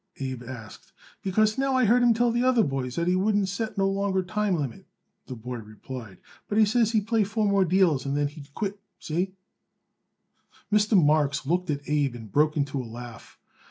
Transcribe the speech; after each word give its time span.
Abe 0.17 0.41
asked. 0.41 0.93
"Because, 1.21 1.59
now, 1.59 1.75
I 1.75 1.85
heard 1.85 2.01
him 2.01 2.15
tell 2.15 2.31
the 2.31 2.41
other 2.43 2.63
boys 2.63 2.95
that 2.95 3.07
he 3.07 3.15
wouldn't 3.15 3.49
set 3.49 3.77
no 3.77 3.87
longer 3.87 4.23
time 4.23 4.55
limit," 4.55 4.87
the 5.27 5.35
boy 5.35 5.57
replied; 5.57 6.17
"but 6.47 6.57
he 6.57 6.65
says 6.65 6.91
he'd 6.93 7.05
play 7.05 7.23
four 7.23 7.47
more 7.47 7.65
deals 7.65 8.03
and 8.03 8.17
then 8.17 8.27
he'd 8.27 8.51
quit. 8.55 8.79
See?" 8.97 9.35
Mr. 10.73 10.97
Marks 10.99 11.45
looked 11.45 11.69
at 11.69 11.87
Abe 11.87 12.15
and 12.15 12.31
broke 12.31 12.57
into 12.57 12.81
a 12.81 12.83
laugh. 12.83 13.37